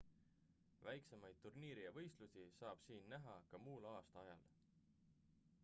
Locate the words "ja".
1.83-1.91